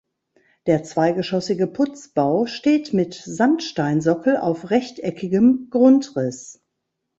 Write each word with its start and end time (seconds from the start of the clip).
Der 0.65 0.83
zweigeschossige 0.83 1.67
Putzbau 1.67 2.47
steht 2.47 2.91
mit 2.91 3.13
Sandsteinsockel 3.13 4.37
auf 4.37 4.71
rechteckigem 4.71 5.67
Grundriss. 5.69 6.59